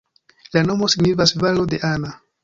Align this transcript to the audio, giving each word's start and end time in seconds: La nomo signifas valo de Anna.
La 0.55 0.63
nomo 0.69 0.87
signifas 0.93 1.33
valo 1.43 1.67
de 1.75 1.81
Anna. 1.91 2.15